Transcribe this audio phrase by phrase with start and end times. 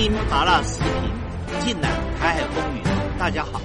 [0.00, 2.84] 听麻辣视频，尽览海海风云。
[3.18, 3.60] 大家好，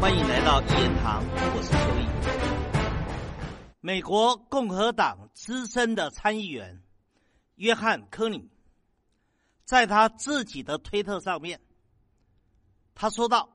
[0.00, 1.22] 欢迎来到一言堂，
[1.54, 2.08] 我是邱毅。
[3.78, 6.82] 美国共和党资深的参议员
[7.54, 8.50] 约翰·科尼，
[9.64, 11.60] 在他自己的推特上面，
[12.96, 13.48] 他说道：“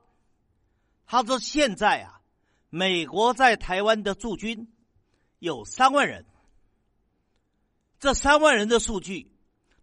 [1.04, 2.22] 他说现在啊，
[2.70, 4.72] 美国在台湾的驻军
[5.40, 6.24] 有三万人，
[8.00, 9.30] 这三万人的数据，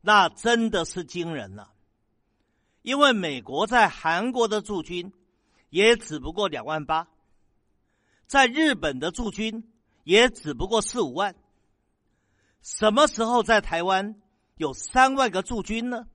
[0.01, 1.73] 那真的是惊人了。”
[2.81, 5.13] 因为美国在韩国的驻军
[5.69, 7.07] 也只不过两万八，
[8.25, 9.71] 在日本的驻军
[10.03, 11.35] 也只不过四五万。
[12.61, 14.21] 什么时候在台湾
[14.57, 16.07] 有三万个驻军呢？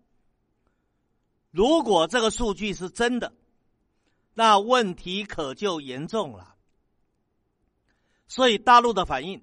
[1.51, 3.33] 如果这个数据是真的，
[4.35, 6.57] 那问题可就严重了。
[8.29, 9.43] 所以大陆的反应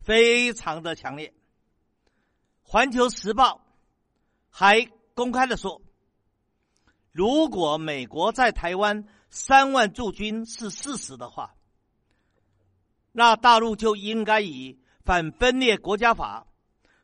[0.00, 1.28] 非常的强烈，
[2.62, 3.56] 《环球时报》
[4.48, 5.82] 还公开的说。
[7.12, 11.54] 如果美国在台湾三万驻军是事实的话，
[13.12, 16.46] 那大陆就应该以反分裂国家法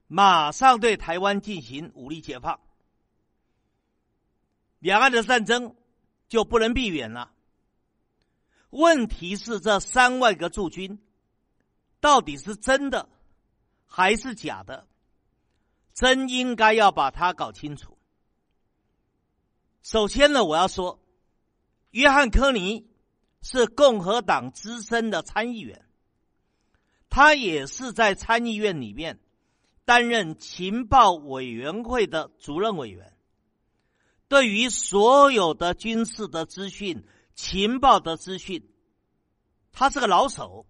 [0.06, 2.58] 马上对台湾进行武力解放，
[4.78, 5.76] 两岸的战争
[6.26, 7.32] 就不能避免了。
[8.70, 10.98] 问题是这三万个驻军
[12.00, 13.10] 到底是真的
[13.86, 14.86] 还是假的？
[15.92, 17.97] 真应该要把它搞清楚。
[19.82, 21.00] 首先呢，我要说，
[21.90, 22.86] 约翰·科尼
[23.40, 25.86] 是共和党资深的参议员，
[27.08, 29.18] 他也是在参议院里面
[29.84, 33.14] 担任情报委员会的主任委员。
[34.28, 38.68] 对于所有的军事的资讯、情报的资讯，
[39.72, 40.66] 他是个老手，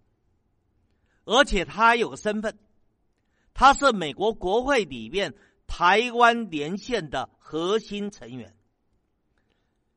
[1.25, 2.57] 而且他有个身份，
[3.55, 5.35] 他是美国国会里面
[5.67, 8.55] 台湾连线的核心成员。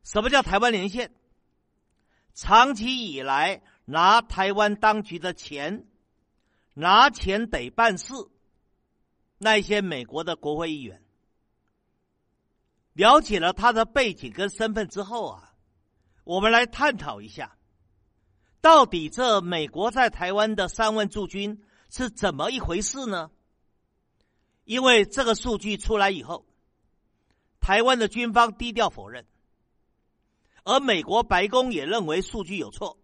[0.04, 1.12] 什么叫台湾连线？
[2.34, 5.86] 长期以来拿台湾当局的钱，
[6.74, 8.14] 拿钱得办事。
[9.38, 11.04] 那些美国的国会议员
[12.94, 15.54] 了解了他的背景跟身份之后啊，
[16.24, 17.58] 我们来探讨一下，
[18.62, 23.32] 到底这美国在台湾的三万驻军是怎么一回事呢？
[24.64, 26.46] 因为这个数据出来以后，
[27.60, 29.26] 台湾的军方低调否认。
[30.64, 32.98] 而美国白宫也认为数据有错。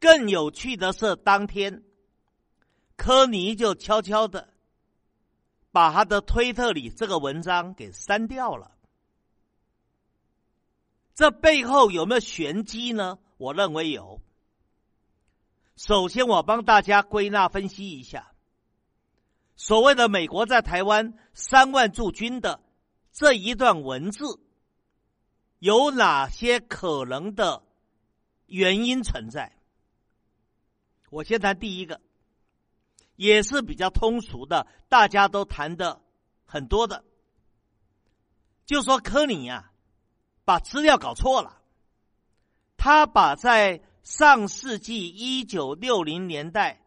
[0.00, 1.82] 更有趣的是，当天
[2.96, 4.54] 科尼就悄悄的
[5.72, 8.72] 把他的推特里这个文章给删掉了。
[11.14, 13.18] 这背后有没有玄机呢？
[13.36, 14.20] 我认为有。
[15.76, 18.32] 首先，我帮大家归纳分析一下，
[19.56, 22.60] 所谓的美国在台湾三万驻军的
[23.12, 24.40] 这一段文字。
[25.58, 27.62] 有哪些可能的
[28.46, 29.52] 原因存在？
[31.10, 32.00] 我先谈第一个，
[33.16, 36.00] 也是比较通俗的，大家都谈的
[36.44, 37.04] 很多的，
[38.66, 39.72] 就说科里呀，
[40.44, 41.60] 把资料搞错了。
[42.76, 46.80] 他把在上世纪一九六零年代，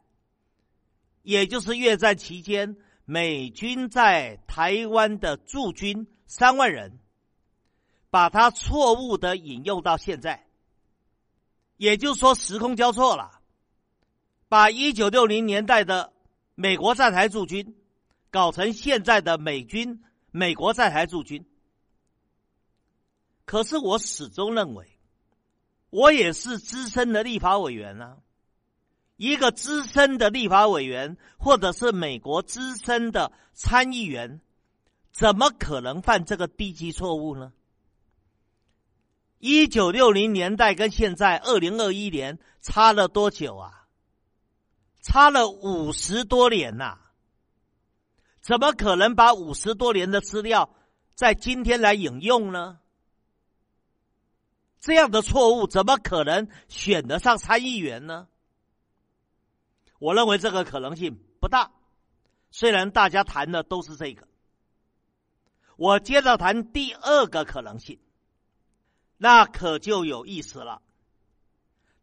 [1.23, 7.00] 也就是越战期间，美军在台湾的驻军三万人。
[8.11, 10.45] 把它错误的引用到现在，
[11.77, 13.39] 也就是说时空交错了，
[14.49, 16.11] 把一九六零年代的
[16.53, 17.75] 美国在台驻军
[18.29, 21.45] 搞成现在的美军美国在台驻军。
[23.45, 24.99] 可是我始终认为，
[25.89, 28.17] 我也是资深的立法委员啊，
[29.15, 34.41] 一个资深的立法委员或者是美国资深的参议员，
[35.11, 37.53] 怎么可能犯这个低级错误呢？
[39.41, 43.87] 一九六零年代跟现在二零二一年差了多久啊？
[45.01, 46.99] 差了五十多年呐！
[48.39, 50.69] 怎么可能把五十多年的资料
[51.15, 52.79] 在今天来引用呢？
[54.79, 58.27] 这样的错误怎么可能选得上参议员呢？
[59.97, 61.71] 我认为这个可能性不大。
[62.51, 64.27] 虽然大家谈的都是这个，
[65.77, 67.99] 我接着谈第二个可能性。
[69.23, 70.81] 那可就有意思了，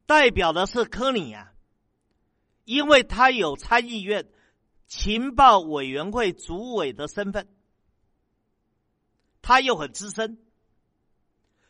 [0.06, 1.52] 代表的是科尼啊，
[2.64, 4.30] 因为他有参议院
[4.86, 7.48] 情报委员会主委的身份，
[9.42, 10.38] 他又很资深，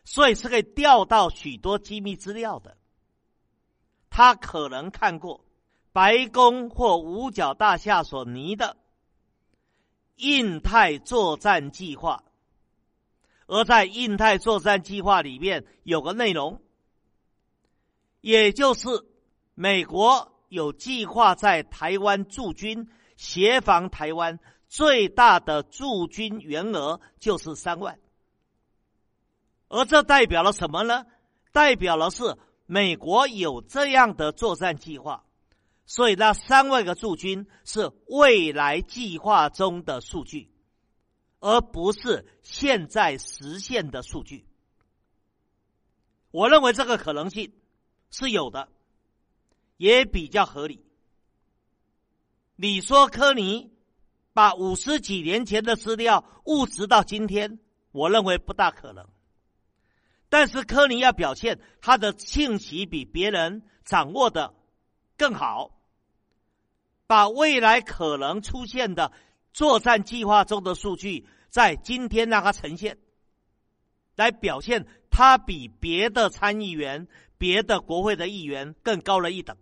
[0.04, 2.76] 所以是可以调到许多机密资料的。
[4.10, 5.46] 他可能看过
[5.94, 8.76] 白宫或五角大厦所拟的
[10.16, 12.22] 印太作战计划。
[13.48, 16.60] 而在印太作战计划里面有个内容，
[18.20, 18.88] 也就是
[19.54, 27.98] 美国有计划在台湾驻军，协防台湾，最大的驻军员额就是三万。
[29.68, 31.06] 而这代表了什么呢？
[31.50, 32.36] 代表了是
[32.66, 35.24] 美国有这样的作战计划，
[35.86, 40.50] 所以那三万个驻军是未来计划中的数据。
[41.40, 44.44] 而不是现在实现的数据，
[46.30, 47.52] 我认为这个可能性
[48.10, 48.68] 是有的，
[49.76, 50.84] 也比较合理。
[52.56, 53.72] 你说科尼
[54.32, 57.60] 把五十几年前的资料误植到今天，
[57.92, 59.08] 我认为不大可能。
[60.28, 64.54] 但是科尼要表现他的信息比别人掌握的
[65.16, 65.80] 更好，
[67.06, 69.12] 把未来可能出现的。
[69.52, 72.98] 作战计划中的数据在今天让它呈现，
[74.14, 77.08] 来表现他比别的参议员、
[77.38, 79.56] 别的国会的议员更高了一等，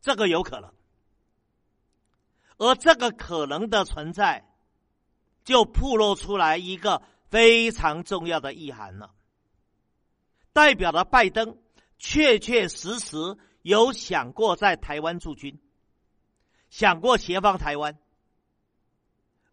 [0.00, 0.72] 这个有可能。
[2.58, 4.44] 而这个可能的存在，
[5.44, 9.14] 就暴露出来一个非常重要的意涵了，
[10.52, 11.58] 代表了拜登
[11.98, 13.16] 确确实实
[13.62, 15.60] 有想过在台湾驻军，
[16.68, 17.98] 想过协防台湾。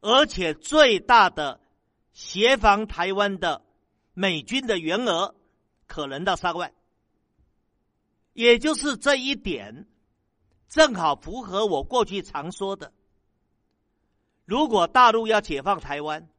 [0.01, 1.59] 而且最大的
[2.13, 3.61] 协防台湾的
[4.13, 5.35] 美军的员额
[5.87, 6.73] 可能到三万，
[8.33, 9.87] 也就是这一点，
[10.67, 12.93] 正好符合我过去常说的：
[14.45, 16.29] 如果大陆要解放台湾，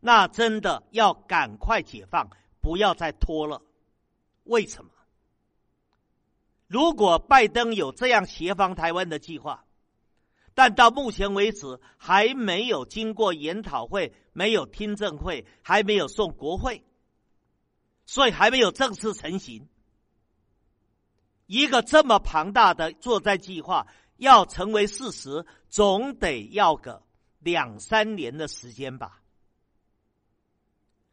[0.00, 2.30] 那真的要赶快解放，
[2.60, 3.62] 不要再拖了。
[4.44, 4.90] 为什么？
[6.68, 9.65] 如果拜登有这样协防台湾的计划？
[10.56, 16.82] 但到目前为止还没有经过研讨会，没有听证会，还没有送国会，
[18.06, 19.68] 所以还没有正式成型。
[21.44, 23.86] 一个这么庞大的作战计划
[24.16, 27.02] 要成为事实，总得要个
[27.38, 29.20] 两三年的时间吧。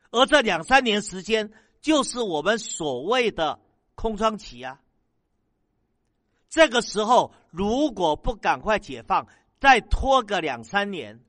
[0.09, 1.51] 而这两三年时间，
[1.81, 3.59] 就是我们所谓的
[3.95, 4.79] 空窗期啊。
[6.53, 9.27] 这个时候，如果不赶快解放，
[9.59, 11.19] 再拖个两三年，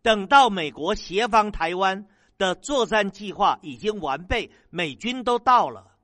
[0.00, 2.08] 等到美国协防台湾
[2.38, 5.98] 的作战计划已经完备，美军都到了，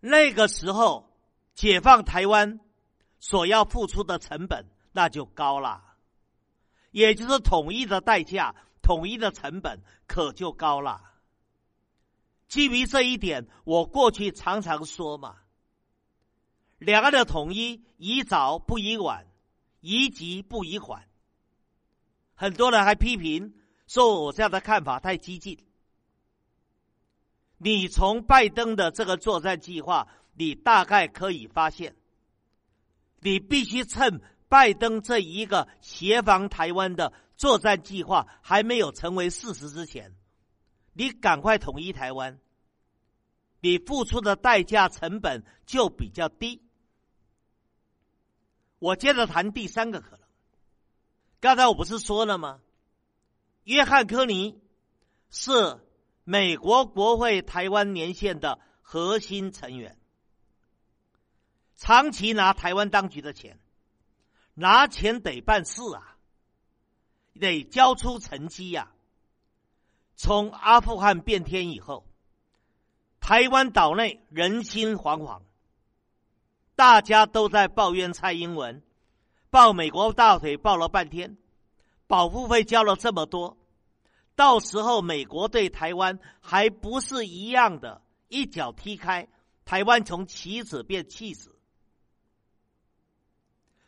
[0.00, 1.10] 那个时候
[1.54, 2.60] 解放台湾
[3.20, 5.82] 所要付出的成本那就高了，
[6.90, 11.00] 也就是统一的代价、统一的成本可就高了。
[12.48, 15.36] 基于这一点，我过去常常说嘛。
[16.80, 19.26] 两岸的统一宜早不宜晚，
[19.80, 21.06] 宜急不宜缓。
[22.34, 23.54] 很多人还批评
[23.86, 25.58] 说我这样的看法太激进。
[27.58, 31.94] 你从拜登的这个作战计划，你大概可以发现，
[33.20, 40.16] 你必须趁拜登这一个协防台湾的作战计划还没有成为事实之前，
[40.94, 42.40] 你赶快统一台湾，
[43.60, 46.62] 你付出的代价成本就比较低。
[48.80, 50.20] 我接着谈第三个可能。
[51.38, 52.60] 刚才我不是说了吗？
[53.62, 54.58] 约翰·科尼
[55.30, 55.78] 是
[56.24, 59.96] 美国国会台湾年线的核心成员，
[61.76, 63.60] 长期拿台湾当局的钱，
[64.54, 66.16] 拿钱得办事啊，
[67.34, 68.92] 得交出成绩呀。
[70.16, 72.06] 从阿富汗变天以后，
[73.20, 75.42] 台湾岛内人心惶惶。
[76.80, 78.82] 大家都在抱怨蔡英文，
[79.50, 81.36] 抱美国大腿抱了半天，
[82.06, 83.58] 保护费交了这么多，
[84.34, 89.28] 到时候美国对台湾还不是一样的，一脚踢开，
[89.66, 91.54] 台湾从棋子变弃子。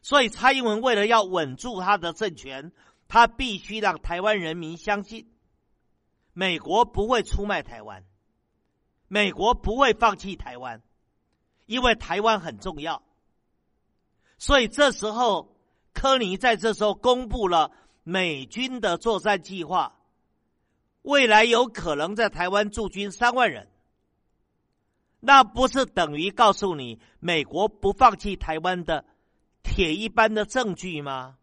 [0.02, 2.72] 所以蔡英文为了要稳住他的政权，
[3.08, 5.32] 他必须让台湾人民相信，
[6.34, 8.04] 美国不会出卖台湾，
[9.08, 10.82] 美国不会放弃台湾。
[11.66, 13.02] 因为台湾很重要，
[14.36, 15.56] 所以这时候
[15.94, 17.70] 科尼在这时候公布了
[18.02, 19.96] 美军的作战计划，
[21.02, 23.70] 未来有可能在台湾驻军三万人，
[25.20, 29.04] 那不是等于告诉你美国不放弃台湾的
[29.62, 31.38] 铁一般的证据吗？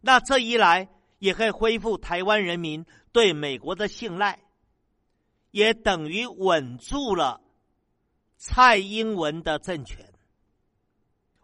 [0.00, 0.88] 那这一来
[1.18, 4.40] 也可以恢复台湾人民对美国的信赖，
[5.50, 7.41] 也等于稳住了。
[8.44, 10.12] 蔡英文的政权，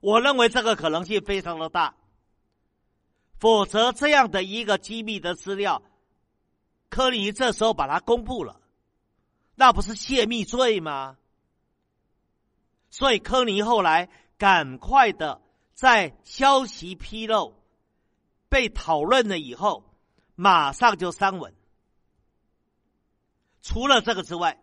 [0.00, 1.95] 我认为这个可能性非常的大。
[3.38, 5.81] 否则，这样的一个机密的资料，
[6.90, 8.61] 柯尼这时候把它公布了，
[9.55, 11.17] 那不是泄密罪吗？
[12.90, 15.40] 所以柯尼后来赶快的
[15.75, 17.55] 在消息披露、
[18.49, 19.85] 被讨论了以后，
[20.35, 21.55] 马上就删文。
[23.62, 24.61] 除了这个之外，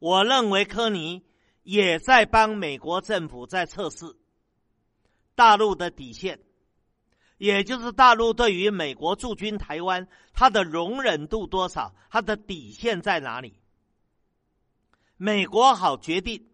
[0.00, 1.22] 我认为柯尼
[1.68, 4.16] 也在帮美国政府在测试
[5.34, 6.40] 大陆的底线，
[7.36, 13.60] 也就是大陆对于美国驻军台湾，它的容忍度多少，它的底线在哪里？
[15.18, 16.48] 美国好决定。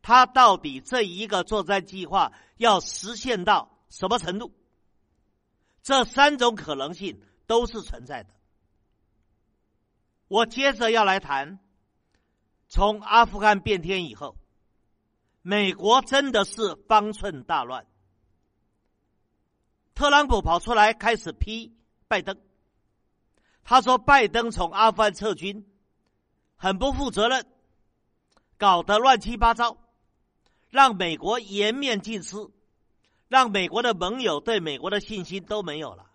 [0.00, 4.54] 他到底这一个作战计划要实现到什么程度？
[5.82, 8.30] 这三种可能性都是存在的。
[10.28, 11.58] 我接着要来谈，
[12.68, 14.36] 从阿富汗变天以后，
[15.48, 17.86] 美国真的是方寸大乱。
[19.94, 21.72] 特朗普跑出来开始批
[22.08, 22.36] 拜登，
[23.62, 25.64] 他说拜登从阿富汗撤军
[26.56, 27.46] 很不负责任，
[28.58, 29.78] 搞得乱七八糟。
[30.68, 32.36] 让美国颜面尽失，
[33.28, 36.10] 让美国的盟友对美国的信心都没有了。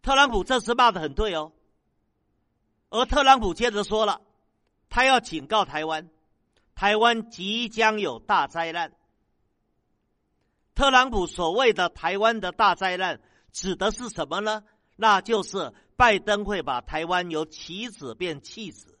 [0.00, 1.50] 特朗普这次骂的很对哦，
[2.90, 4.20] 而特朗普接着说了，
[4.88, 6.08] 他要警告台湾，
[6.78, 8.92] 台湾即将有大灾难。
[10.76, 13.20] 特朗普所谓的台湾的大灾难
[13.50, 14.62] 指的是什么呢？
[14.94, 18.96] 那就是拜登会把台湾由棋子变弃子。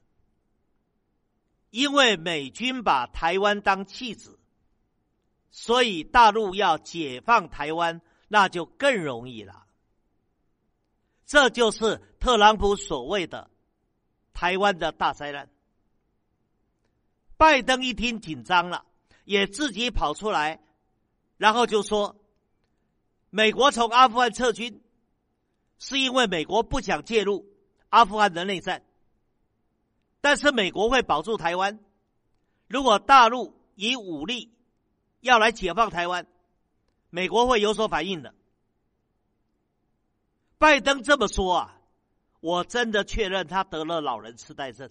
[1.70, 4.40] 因为美军把台湾当弃子，
[5.52, 9.66] 所以大陆要解放台湾，那就更容易了。
[11.26, 13.48] 这就是特朗普所谓的
[14.32, 15.48] 台湾的大灾难。
[17.38, 18.84] 拜登一听紧张了，
[19.24, 20.60] 也自己跑出来，
[21.36, 22.16] 然后就说
[23.30, 24.82] ：“美国从阿富汗撤军，
[25.78, 27.46] 是因为美国不想介入
[27.90, 28.84] 阿富汗的内战。”
[30.20, 31.78] 但是美国会保住台湾。
[32.66, 34.52] 如果大陆以武力
[35.20, 36.26] 要来解放台湾，
[37.08, 38.34] 美国会有所反应的。
[40.58, 41.80] 拜登这么说啊，
[42.40, 44.90] 我真的确认他得了老人痴呆症。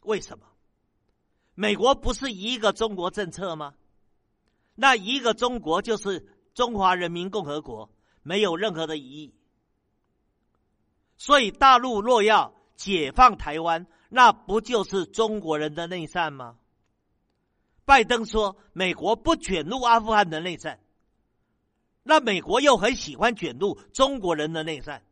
[0.00, 0.46] 为什么？
[1.60, 3.74] 美国不是一个中国政策吗？
[4.74, 7.90] 那一个中国就是中华人民共和国，
[8.22, 9.34] 没有任何的疑义。
[11.18, 12.54] 所以大陆若要。
[12.76, 16.56] 解放台湾，那不就是中国人的内战吗？
[17.84, 20.80] 拜登说美国不卷入阿富汗的内战，
[22.02, 25.04] 那美国又很喜欢卷入中国人的内战，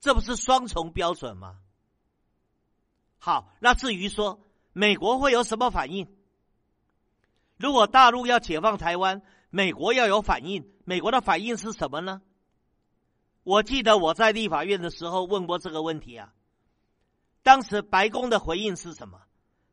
[0.00, 1.60] 这不是双重标准吗？
[3.18, 4.40] 好，那至于说
[4.78, 6.06] 美国会有什么反应？
[7.56, 12.20] 如果大陆要解放台湾，美国要有反应，美国的反应是什么呢？
[13.42, 16.34] 我记得我在立法院的时候问过这个问题啊。
[17.42, 19.22] 当时白宫的回应是什么？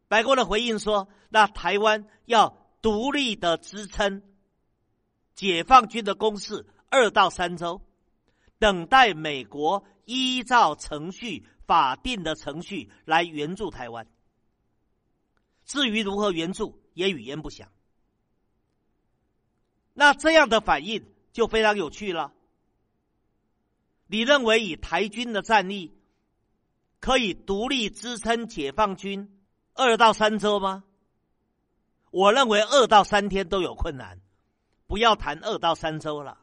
[0.08, 4.22] 白宫的回应说：“那台湾要独立的支撑
[5.36, 7.82] 解放军的攻势二到三周，
[8.58, 14.08] 等待美国依照程序、法定的程序来援助台湾。
[15.66, 17.70] 至于如何援助，也语焉不详。
[19.94, 22.34] 那这样的反应就非常有趣了。
[24.08, 25.98] 你认为以台军的战力？”
[27.04, 29.38] 可以独立支撑解放军
[29.74, 30.86] 二到三周吗？
[32.12, 34.22] 我认为二到三天都有困难，
[34.88, 36.40] 不要谈二到三周了。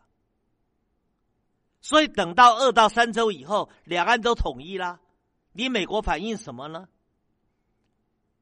[1.80, 5.00] 所以等到二到三周以后，两岸都统一了，
[5.52, 6.86] 你美国反应什么呢？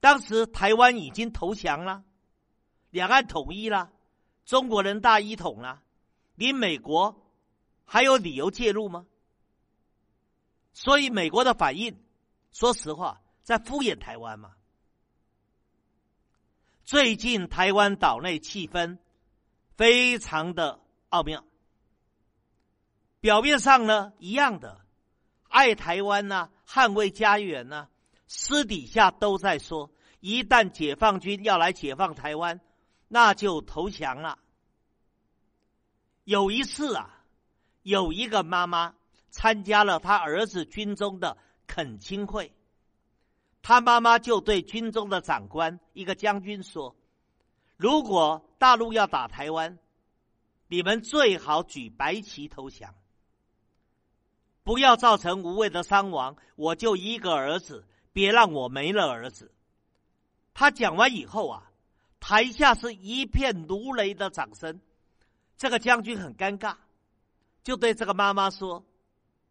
[0.01, 2.05] 当时台湾已经投降了，
[2.91, 3.91] 两岸统一了，
[4.45, 5.83] 中国人大一统了，
[6.35, 7.21] 你美国
[7.85, 9.07] 还有理由介入吗？
[10.73, 12.01] 所以美国的反应。
[12.53, 14.53] 说实话，在敷衍台湾嘛。
[16.85, 18.99] 最近台湾岛内气氛
[19.77, 21.45] 非常的奥妙。
[23.21, 24.81] 表面上呢，一样的
[25.49, 27.89] 爱台湾呐，捍卫家园呐，
[28.29, 32.61] 私底下都在说，一旦解放军要来解放台湾，
[33.09, 34.39] 那就投降了。
[36.23, 37.25] 有一次啊，
[37.83, 38.95] 有一个妈妈
[39.31, 41.37] 参加了他儿子军中的。
[41.71, 42.51] 恳亲会，
[43.61, 46.97] 他妈妈就对军中的长官一个将军说
[47.77, 49.79] ：“如果大陆要打台湾，
[50.67, 52.95] 你们最好举白旗投降，
[54.63, 56.37] 不要造成无谓的伤亡。
[56.57, 59.53] 我就一个儿子，别让我没了儿子。”
[60.55, 61.71] 他讲完以后啊，
[62.19, 64.81] 台下是一片如雷的掌声。
[65.57, 66.77] 这个将军很尴尬，
[67.63, 68.85] 就对这个妈妈说：“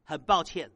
[0.03, 0.71] 很抱歉。”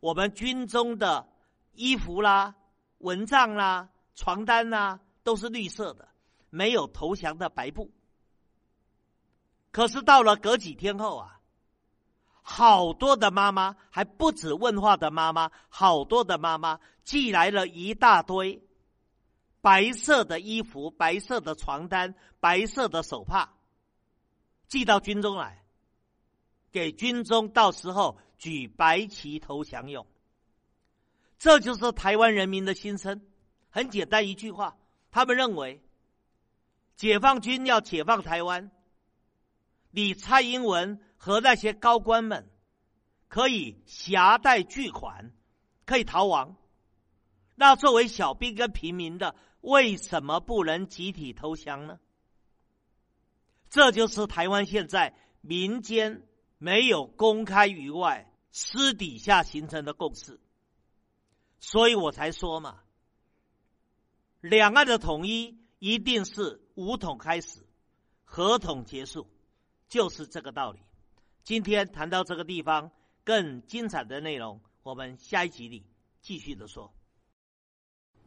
[0.00, 1.26] 我们军中的
[1.72, 2.54] 衣服啦、
[2.98, 6.08] 蚊帐啦、床单啦，都是绿色的，
[6.50, 7.90] 没有投降的白布。
[9.70, 11.33] 可是到了隔几天后啊，
[12.46, 18.62] 好多的妈妈，还不止问话的妈妈，好多的妈妈寄来了一大堆
[19.62, 23.54] 白色的衣服、白色的床单、白色的手帕，
[24.68, 25.64] 寄到军中来，
[26.70, 28.18] 给军中到时候。
[28.36, 30.06] 举白旗投降用，
[31.38, 33.22] 这就是台湾人民的心声。
[33.70, 34.76] 很简单一句话，
[35.10, 35.80] 他们认为
[36.94, 38.70] 解放军要解放台湾，
[39.92, 42.50] 你蔡英文和那些高官们
[43.28, 45.32] 可以携带巨款，
[45.86, 46.54] 可以逃亡。
[47.54, 51.98] 那作为小兵跟平民的，为什么不能集体投降呢？
[53.70, 56.26] 这就是台湾现在民间。
[56.58, 60.40] 没有公开于外，私底下形成的共识，
[61.58, 62.80] 所以我才说嘛，
[64.40, 67.66] 两岸的统一一定是武统开始，
[68.24, 69.26] 合统结束，
[69.88, 70.80] 就是这个道理。
[71.44, 72.90] 今天谈到这个地方，
[73.22, 75.84] 更精彩的内容，我们下一集里
[76.22, 76.94] 继续的说。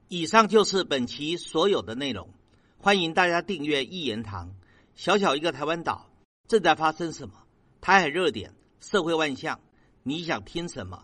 [0.08, 2.30] 以上就是本期所有的内容，
[2.78, 4.56] 欢迎大家订阅一言堂。
[4.94, 6.12] 小小一个台湾岛，
[6.48, 7.48] 正在发生什么？
[7.82, 9.62] 台海热点，社会万象，
[10.04, 11.04] 你想听什么？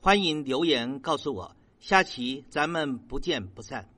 [0.00, 1.56] 欢迎留言告诉我。
[1.78, 3.88] 下期咱们不见不散。